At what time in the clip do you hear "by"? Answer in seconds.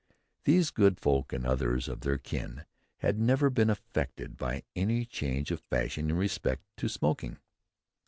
4.35-4.63